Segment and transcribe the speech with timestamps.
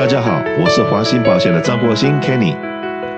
[0.00, 2.56] 大家好，我是华兴保险的张国兴 Kenny，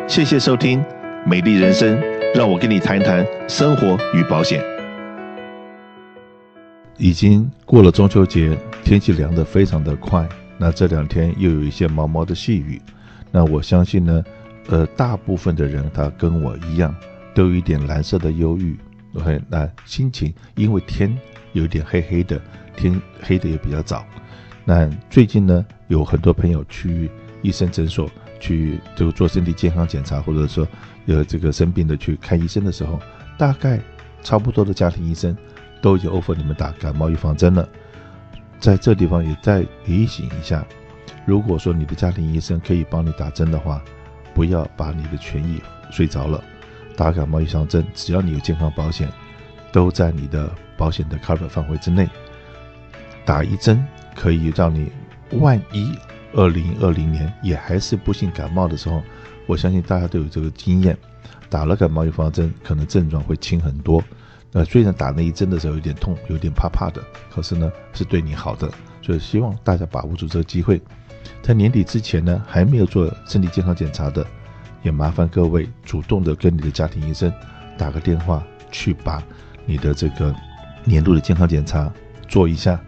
[0.08, 0.84] 谢谢收听
[1.24, 1.96] 美丽人生，
[2.34, 4.60] 让我跟你谈谈生活与保险。
[6.98, 12.82] 已经过了中秋节，天气凉得非常的快，那这两天又有一些毛毛的细雨，
[13.30, 14.20] 那我相信呢，
[14.66, 16.92] 呃，大部分的人他跟我一样，
[17.32, 18.76] 都有一点蓝色的忧郁
[19.14, 21.16] ，OK，那心情因为天
[21.52, 22.40] 有点黑黑的，
[22.74, 24.04] 天黑的也比较早。
[24.64, 27.10] 那最近呢，有很多朋友去
[27.42, 28.08] 医生诊所
[28.38, 30.66] 去就做身体健康检查，或者说
[31.06, 33.00] 有这个生病的去看医生的时候，
[33.36, 33.80] 大概
[34.22, 35.36] 差不多的家庭医生
[35.80, 37.68] 都已经 offer 你们打感冒预防针了。
[38.60, 40.64] 在这地方也再提醒一下，
[41.26, 43.82] 如果说你的家庭医生可以帮你打针的话，
[44.32, 46.42] 不要把你的权益睡着了。
[46.96, 49.08] 打感冒预防针，只要你有健康保险，
[49.72, 52.08] 都在你的保险的 cover 范围之内，
[53.24, 53.84] 打一针。
[54.14, 54.90] 可以让你
[55.32, 55.96] 万一
[56.34, 59.02] 二零二零年也还是不幸感冒的时候，
[59.46, 60.96] 我相信大家都有这个经验，
[61.48, 64.02] 打了感冒预防针，可能症状会轻很多。
[64.50, 68.70] 那虽然打那一针的时候有点痛，有点怕怕的，可是呢是对你好的，
[69.00, 70.80] 所以希望大家把握住这个机会。
[71.40, 74.26] 在年底之前呢，还没有做身体健康检查的，
[74.82, 77.32] 也麻烦各位主动的跟你的家庭医生
[77.78, 79.22] 打个电话，去把
[79.64, 80.34] 你的这个
[80.84, 81.92] 年度的健康检查
[82.28, 82.78] 做一下。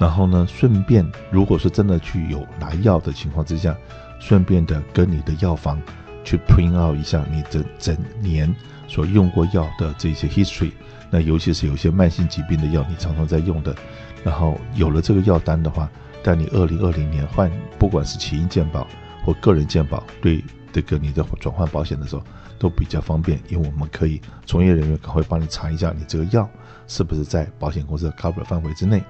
[0.00, 3.76] 然后呢，顺便，如果是真的去有拿药的情况之下，
[4.18, 5.80] 顺便的跟你的药房
[6.24, 8.52] 去 print out 一下你的整年
[8.88, 10.72] 所用过药的这些 history。
[11.10, 13.74] 那尤其是有些慢性疾病的药，你常常在用的，
[14.24, 15.88] 然后有了这个药单的话，
[16.24, 17.48] 在你二零二零年换，
[17.78, 18.86] 不管是起因健保
[19.24, 20.42] 或个人健保，对
[20.72, 22.22] 这个你的转换保险的时候
[22.58, 26.48] 都比较方便，因为我们可以从业人员会帮你查一下你这个药
[26.88, 29.00] 是不是在保险公司的 cover 范围之内。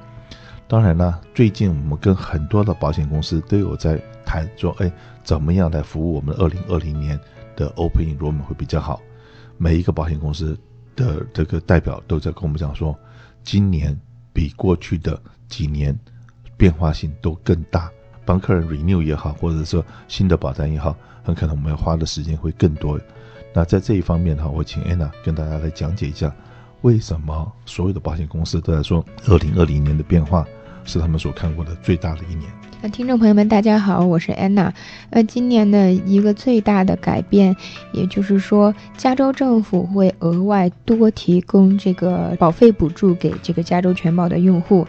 [0.66, 4.90] 当然了，最近我们跟很多的保险公司都有在谈，说，哎，
[5.22, 7.20] 怎么样来服务我们二零二零年
[7.54, 9.00] 的 Open Enrollment 会比较好？
[9.58, 10.58] 每一个保险公司
[10.96, 12.98] 的这个代表都在跟我们讲说，
[13.42, 13.96] 今年
[14.32, 15.96] 比过去的几年
[16.56, 17.90] 变化性都更大，
[18.24, 22.98] 帮客人 renew 也好，或者说新的保单也好，很可能我们要花的时间会更多。
[23.52, 26.34] 那在这一方面哈，我请 Anna 跟大家来讲解一下。
[26.84, 30.46] 为什么所有的保险公司都在说，二零二零年的变化
[30.84, 32.42] 是他们所看过的最大的一年？
[32.82, 34.70] 那听众朋友们，大家好，我是安娜。
[35.10, 37.56] 那，今年的一个最大的改变，
[37.94, 44.86] 也就是说，加州政府会额外多提供这个保费补助给这个加州全保的用户。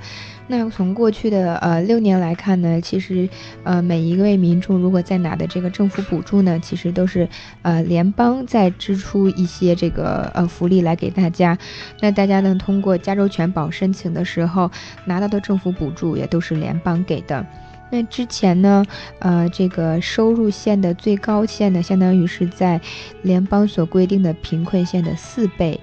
[0.48, 3.28] 那从过去的呃六年来看呢，其实
[3.64, 7.28] 呃每一位民众如果在拿的这个政府补助呢，其实都是
[7.64, 11.58] 呃联邦在支出一些这个呃福利来给大家。
[12.00, 14.70] 那大家呢通过加州全保申请的时候
[15.06, 17.44] 拿到的政府补助也都是联邦给的。
[17.92, 18.84] 那之前呢，
[19.20, 22.82] 呃这个收入线的最高线呢，相当于是在
[23.22, 25.80] 联邦所规定的贫困线的四倍。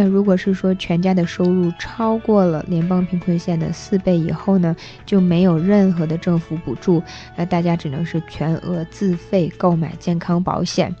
[0.00, 7.02] 那如果是说全家的收入超过了联邦贫困线的四倍以后呢，就没有任何的政府补助，
[7.34, 10.94] 那大家只能是全额自费购买健康保险。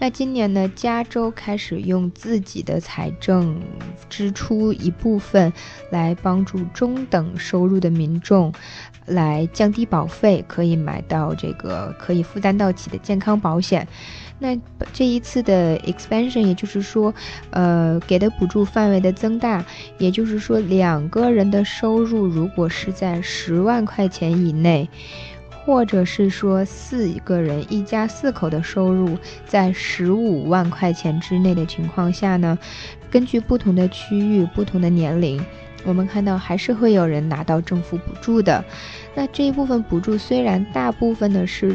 [0.00, 3.56] 那今年呢，加州开始用自己的财政
[4.10, 5.52] 支出一部分
[5.90, 8.52] 来帮助中等收入的民众，
[9.06, 13.86] 来降低保费，可以买到这个可以负担得起的健康保险。
[14.44, 14.54] 那
[14.92, 17.14] 这一次的 expansion，也就是说，
[17.48, 19.64] 呃，给的补助范围的增大，
[19.96, 24.86] 也就是说，两个人的收入如果是在十万块钱以内，
[25.64, 29.16] 或者是说四个人一家四口的收入
[29.46, 32.58] 在十五万块钱之内的情况下呢，
[33.10, 35.42] 根据不同的区域、不同的年龄，
[35.86, 38.62] 我们看到还是会有人拿到政府补助的。
[39.14, 41.74] 那这一部分补助虽然大部分的是。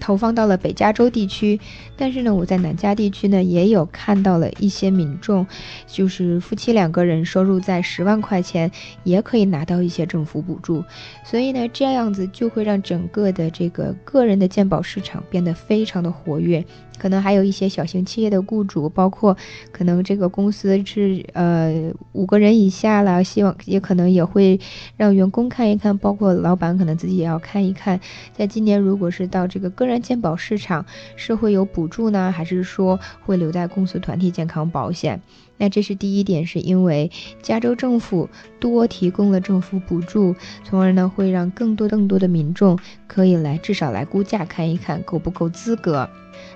[0.00, 1.58] 投放到了北加州地区，
[1.96, 5.46] 但是呢，我在南加地区呢也有看到了一些民众，
[5.86, 8.70] 就是夫妻两个人收入在十万块钱，
[9.04, 10.84] 也可以拿到一些政府补助，
[11.24, 16.64] 所以呢，这样子就会让整个的这个个人的鉴宝市场变得非常的活跃。
[16.98, 19.36] 可能还有一些小型企业的雇主，包括
[19.72, 24.58] 可能这个公司是呃五个人以下了，希望也可能也会
[24.96, 28.00] 让员工看一看，包括老板可能自己也要看一看，
[28.32, 30.84] 在今年如果是到这个个人健保市场，
[31.16, 35.20] 是会有补助呢，还是说会留在公司团体健康保险？
[35.58, 37.10] 那这是第一点，是因为
[37.40, 38.28] 加州政府
[38.60, 40.34] 多提供了政府补助，
[40.64, 46.06] 从而呢会让更多更多的民众可以来至少来估价看一看够不够资格。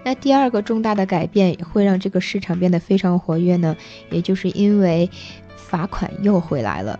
[0.04, 3.76] 那第二个重大的改变会让这个市场变得非常活跃呢，
[4.10, 5.10] 也就是因为
[5.56, 6.98] 罚款又回来了。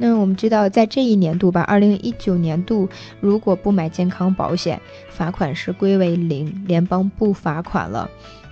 [0.00, 2.88] 那我们知道，在这一年度吧，二零一九年度，
[3.20, 4.80] 如果不买健康保险，
[5.10, 8.08] 罚款是归为零，联邦不罚款了。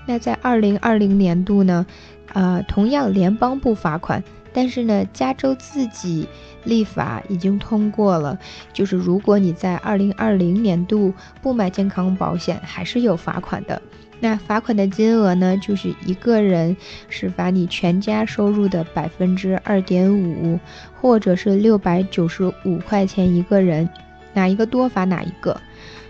[0.07, 1.87] 那在二零二零年度呢，
[2.33, 4.25] 呃，同样联邦不罚款，
[4.57, 6.27] 但是呢，加州自己
[6.65, 8.39] 立法已经通过了，
[8.73, 11.13] 就是如果你在二零二零年度
[11.43, 13.83] 不买健康保险，还是有罚款的。
[14.19, 16.75] 那罚款的金额呢，就是一个人
[17.11, 20.59] 是罚你全家收入的百分之二点五，
[20.99, 23.87] 或者是六百九十五块钱一个人，
[24.33, 25.61] 哪一个多罚哪一个。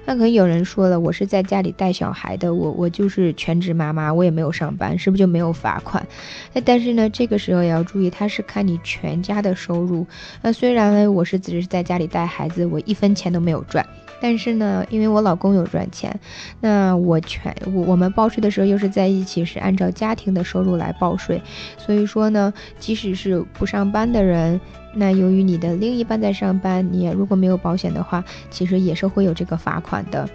[0.06, 6.06] 那可能有人说了，我是在家里带小孩的，我我就是全职妈妈，我也没有上班，是不是就没有罚款？
[6.52, 10.06] 那但是呢，这个时候也要注意，他是看你全家的收入。
[10.40, 13.84] 那虽然呢，我是只是在家里带孩子，我一分钱都没有赚。
[14.18, 16.18] 但是呢，因为我老公有赚钱，
[16.60, 21.42] 那我全我我们报税的时候又是在一起，是按照家庭的收入来报税，
[21.76, 24.58] 所以说呢，即使是不上班的人，
[24.98, 30.26] 那由于你的另一半在上班，你如果没有保险的话，其实也是会有这个罚款的。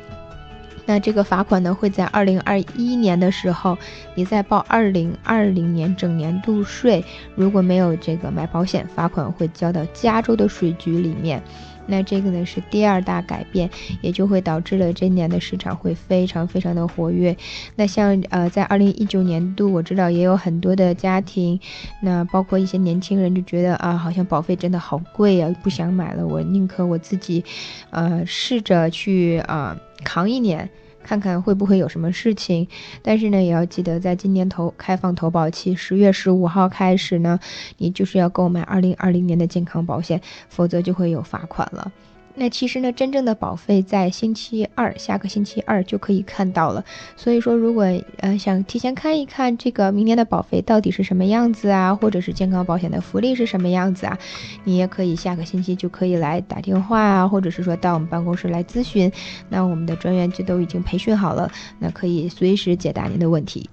[0.86, 3.78] 那这个罚款呢，会在二零二一年的时候，
[4.13, 7.04] 你在报二零二零年整年度税，
[7.36, 11.42] 如果没有这个买保险，罚款会交到加州的税局里面。
[11.86, 13.69] 那这个呢是第二大改变，
[14.01, 17.36] 也就会导致了这年的市场会非常非常的活跃。
[17.75, 21.60] 那像呃，在二零一九年度，我知道也有很多的家庭，
[22.01, 27.44] 那包括一些年轻人就觉得啊，好像保费真的好贵啊，不想买了，我宁可我自己，
[27.89, 30.69] 呃，试着去啊、呃、扛一年。
[31.03, 32.68] 看看会不会有什么事情，
[33.01, 37.39] 但是呢，也要记得在今年投开放投保期十月十五号开始呢，
[37.77, 41.92] 你就是要购买二零二零年的健康保险，否则就会有罚款了。
[42.36, 46.83] 那其实呢，真正的保费在星期二，下个星期二就可以看到了。
[47.16, 47.86] 所以说，如果
[48.18, 54.18] 呃想提前看一看这个明年的保费到底是什么样子啊，或者是健康保险的福利是什么样子啊，
[54.63, 59.12] 你也可以下个星期就可以来打电话啊，或者是说到我们办公室来咨询。
[59.50, 63.69] 那我们的专员就都已经培训好了，那可以随时解答您的问题。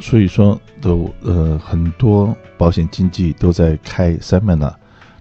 [0.00, 4.74] 所以说，都呃很多保险经纪都在开 seminar。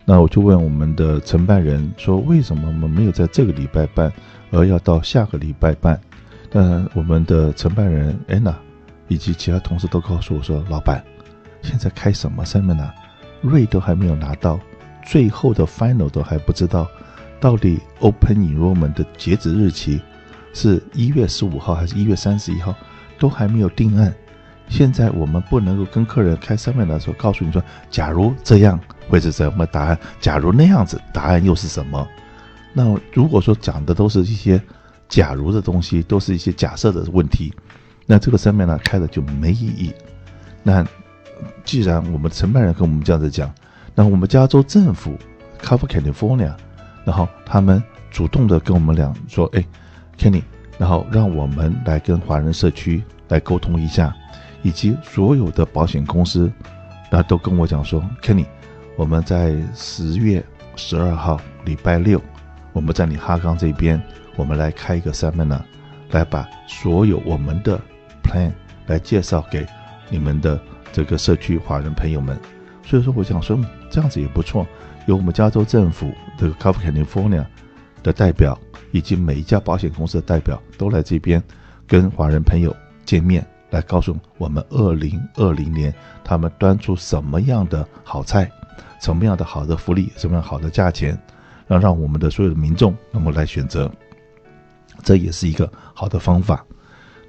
[0.06, 4.12] 那我就问我们的承办人说，为什么我们没有在这个礼拜办，
[4.52, 6.00] 而要到下个礼拜办？
[6.50, 8.54] 但我们的承办人安娜
[9.08, 11.04] 以及其他同事都告诉我说，老板，
[11.62, 12.92] 现在开什么 seminar？
[13.42, 14.60] 瑞都还没有拿到，
[15.06, 16.88] 最后的 final 都还不知道，
[17.40, 20.02] 到底 open enrollment 的截止日期
[20.54, 22.76] 是一月十五号还是一月三十一号，
[23.18, 24.14] 都还没有定案。
[24.70, 28.80] 现在我们不能够跟客人开 seminar 的时候告诉你说，假如这样。
[29.10, 30.00] 会是什么答案？
[30.22, 32.08] 假如那样子，答案又是什么？
[32.72, 34.60] 那如果说讲的都是一些
[35.10, 37.54] 假如的东西，都是一些假设的问题，
[38.06, 39.94] 那这个上面呢开的就没意义。
[40.64, 40.88] 那
[41.66, 43.54] 既然我们承办人跟我们这样子讲，
[43.94, 45.18] 那我们加州政府
[45.62, 46.54] Cover California，
[47.04, 49.64] 然后他们主动的跟我们俩说：“哎
[50.18, 50.44] ，Kenny，
[50.78, 54.16] 然后让我们来跟华人社区来沟通一下，
[54.64, 56.52] 以及所有的保险公司，
[57.12, 58.46] 那都跟我讲说，Kenny。”
[58.96, 60.46] 我们在十月
[60.76, 62.22] 十二号礼拜六，
[62.74, 64.00] 我们在你哈冈这边，
[64.36, 65.62] 我们来开一个 seminar，
[66.12, 67.82] 来把所有我们的
[68.24, 68.52] plan
[68.86, 69.66] 来介绍给
[70.12, 70.62] 你们的
[70.92, 72.40] 这个社区华人朋友们。
[72.86, 74.64] 所以说，我想说这样子也不错，
[75.08, 77.44] 有我们加州政府的 Cover California
[78.04, 78.56] 的代表，
[78.92, 81.42] 以及每一家保险公司的代表都来这边
[81.88, 83.44] 跟华人朋友见面，
[83.74, 88.50] 来告诉我们二零二零年他们端出什么样的好菜。
[89.02, 91.20] 什么样的好的福利，什么样好的价钱，
[91.68, 93.92] 让让我们的所有的民众那么来选择，
[95.04, 96.66] 这也是一个好的方法。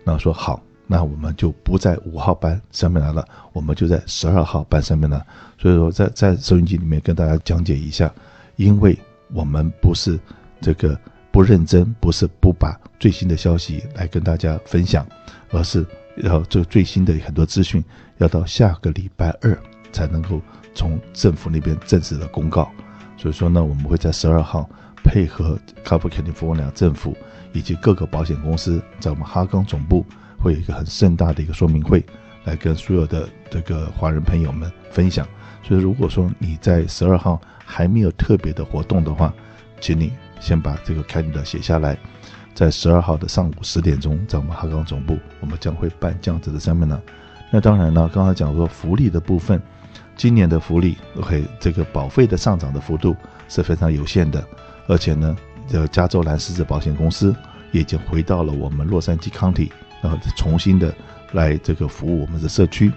[0.04, 5.26] 那说好，那我们就不在五号班上面来了，我们就在十二号班上面了。
[5.58, 8.08] 所以说，在在收音机里面跟大家讲解一下，
[8.54, 8.96] 因为
[9.32, 10.16] 我们不是
[10.60, 10.96] 这个
[11.32, 15.04] 不认真，不是不把最新的消息来跟大家分享，
[15.50, 15.84] 而是
[16.16, 17.83] 要这最新的很多资讯
[18.18, 19.59] 要到下个礼拜二
[19.92, 20.40] 才能够。
[20.76, 22.68] 从政府那边正式的公告，
[23.16, 24.68] 所以说呢，我们会在十二号
[25.04, 27.16] 配合 Cover California 政府
[27.52, 30.04] 以及各个保险公司，在我们哈冈总部
[30.37, 32.04] 会有一个很盛大的一个说明会，
[32.42, 35.25] 来跟所有的这个华人朋友们分享。
[35.62, 39.33] 所以如果说你在十二号还没有特别的活动的话，
[39.80, 41.97] 请你先把这个 calendar 写下来，
[42.54, 47.00] 在十二号的上午十点钟，在我们哈冈总部，我们将会办这样子的 seminar。
[47.50, 49.61] 那当然呢，刚才讲说福利的部分。
[50.16, 53.16] 今年的福利，OK，这个保费的上涨的幅度
[53.49, 54.44] 是非常有限的，
[54.87, 57.34] 而且呢，这个加州蓝狮子保险公司
[57.73, 60.94] 也已经回到了我们洛杉矶 County，然后重新的
[61.32, 62.92] 来这个服务我们的社区。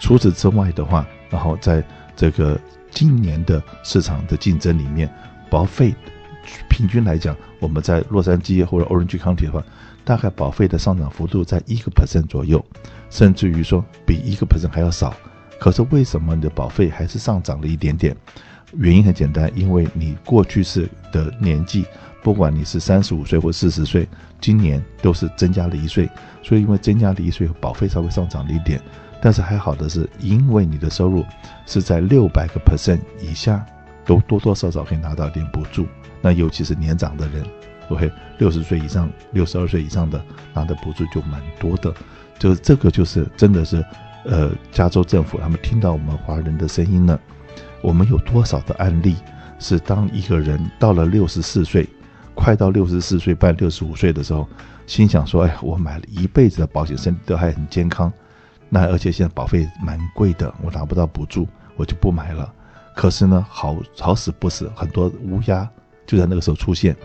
[0.00, 1.82] 除此之外的话，然后在
[2.14, 5.10] 这个今年的市场的竞争里面，
[5.48, 5.94] 保费
[6.68, 9.62] 平均来讲，我们在洛杉矶或者 Orange County 的话，
[10.04, 12.64] 大概保费的上涨幅度在一个 percent 左右，
[13.10, 15.14] 甚至于说比一个 percent 还要少。
[15.58, 18.16] 可是为什么你的保费还是上涨了一点点？
[18.72, 21.84] 原因很简单，因为你过去式的年纪，
[22.22, 24.08] 不管你是三十五岁或四十岁，
[24.40, 26.08] 今年都是增加了一岁，
[26.42, 28.80] 所以因为增加了一岁，保费稍微上涨了一点。
[29.20, 31.24] 但是还好的是，因为你的收入
[31.66, 33.66] 是在六百个 percent 以下，
[34.04, 35.86] 都多多少少可以拿到一点补助。
[36.20, 37.44] 那尤其是年长的人
[37.88, 41.92] ，OK，六十岁以上、六十二岁以上的拿的补助就蛮多的。
[42.38, 43.84] 就是这个，就是真的是，
[44.24, 47.18] 呃，加州政府他们听到我们华人的声音呢。
[47.82, 49.16] 我们有多少的案例
[49.58, 51.88] 是当一个人到了六十四岁，
[52.34, 54.46] 快到六十四岁半、六十五岁的时候，
[54.86, 58.12] 心想说：“哎，我买了一辈子的保险，身体都还很健康。”
[58.68, 62.52] 那而且现在保费蛮贵的，我拿不到补助，我就不买了。
[62.94, 65.68] 可是呢，好好死不死，很多乌鸦
[66.06, 66.96] 就在那个时候出现。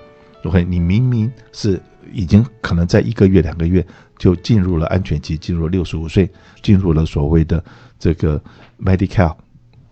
[0.44, 3.86] OK，你明明是已经可能在一个月、两个月
[4.18, 6.30] 就进入了安全期，进入六十五岁，
[6.62, 7.64] 进入了所谓的
[7.98, 8.42] 这个
[8.80, 9.36] Medi-Cal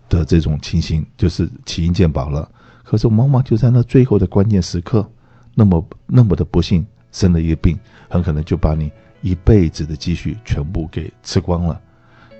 [0.08, 2.48] 的这种情形，就是起因健保了。
[2.82, 5.08] 可是往往就在那最后的关键时刻，
[5.54, 8.90] 那么那么的不幸生了一个病，很可能就把你。
[9.22, 11.80] 一辈子的积蓄全部给吃光了，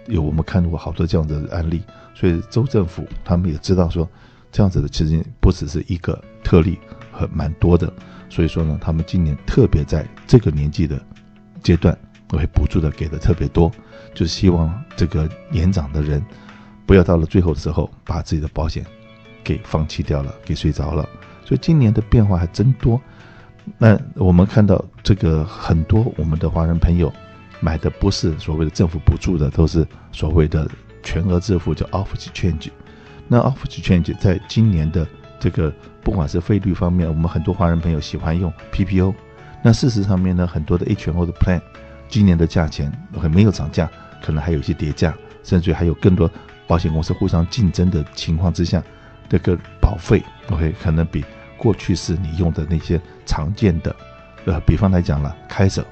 [0.07, 1.83] 有我们看到过好多这样的案例，
[2.15, 4.09] 所以州政府他们也知道说，
[4.53, 6.79] 这样子的其实不只是一个特例，
[7.13, 7.93] 很蛮多的，
[8.29, 11.01] 所以说呢，他们今年特别在这个年纪的
[11.63, 11.97] 阶段，
[12.29, 13.71] 会补助的给的特别多，
[14.15, 16.23] 就希望这个年长的人
[16.87, 18.85] 不要到了最后的时候把自己的保险
[19.43, 21.09] 给放弃掉了，给睡着了，
[21.45, 23.01] 所以今年的变化还真多。
[23.79, 27.11] 那我们看到这个很多我们的华人朋友
[27.65, 30.69] 买的不是所谓的政府补助的，都是所谓的
[31.03, 32.69] 全额支付，叫 off exchange。
[33.27, 35.07] 那 off exchange 在今年的
[35.41, 39.15] 这个不管是费率方面，我们很多华人朋友喜欢用 PPO。
[39.63, 41.59] 那事实上面呢，很多的 HMO 的 plan
[42.07, 43.91] 今年的价钱会没有涨价，
[44.23, 46.31] 可能还有一些跌价，甚至还有更多
[46.67, 48.83] 保险公司互相竞争的情况之下，
[49.27, 51.25] 这个保费 OK 可能比。
[51.57, 53.95] 过去是你用的那些常见的，
[54.45, 55.83] 呃，比方来讲了，凯瑟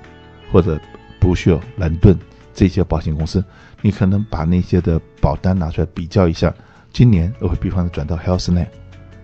[0.50, 0.79] 或者
[1.23, 2.19] 布希尔、兰顿
[2.52, 3.43] 这些保险公司，
[3.81, 6.52] 你可能把那些的保单拿出来比较一下。
[6.93, 8.67] 今年我会比方转到 Health Net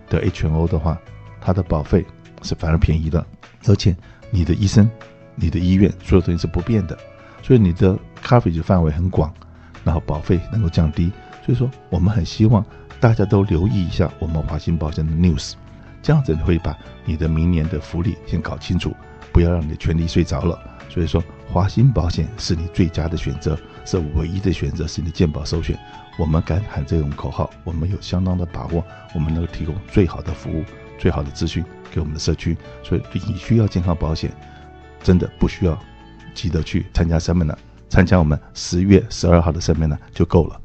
[0.09, 0.97] 的 HMO 的话，
[1.41, 2.07] 它的保费
[2.43, 3.27] 是反而便宜的，
[3.67, 3.97] 而且
[4.31, 4.89] 你的医生、
[5.35, 6.97] 你的医院所有东西是不变的，
[7.43, 9.35] 所以你的 coverage 范围很广，
[9.83, 11.11] 然后保费能够降低。
[11.45, 12.65] 所以说，我们很希望
[13.01, 15.55] 大家都留意一下我们华兴保险的 news。
[16.01, 18.95] 这样子你会把你的明年的福利先搞清楚，
[19.33, 20.57] 不要让你的权利睡着了。
[20.89, 25.79] 所以说，华鑫保险是你最佳的选择，是唯一的选择，是你健保首选。
[26.19, 30.65] 我们敢喊这种口号，我们有相当的把握，我们能够提供最好的服务、
[30.99, 32.57] 最好的资讯给我们的社区。
[32.83, 34.33] 所以你需要健康保险，
[35.03, 35.79] 真的不需要
[36.35, 37.57] 记得去参加 Seminar，
[37.89, 40.61] 参加我们十月十二号的 Seminar 就够了。